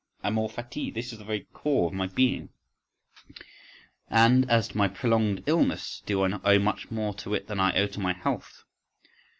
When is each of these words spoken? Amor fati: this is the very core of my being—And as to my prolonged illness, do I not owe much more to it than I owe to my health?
Amor 0.27 0.49
fati: 0.49 0.91
this 0.91 1.13
is 1.13 1.19
the 1.19 1.23
very 1.25 1.41
core 1.53 1.85
of 1.89 1.93
my 1.93 2.07
being—And 4.07 4.49
as 4.49 4.69
to 4.69 4.77
my 4.77 4.87
prolonged 4.87 5.43
illness, 5.45 6.01
do 6.07 6.23
I 6.23 6.27
not 6.27 6.41
owe 6.43 6.57
much 6.57 6.89
more 6.89 7.13
to 7.13 7.35
it 7.35 7.45
than 7.45 7.59
I 7.59 7.73
owe 7.77 7.85
to 7.85 7.99
my 7.99 8.13
health? 8.13 8.63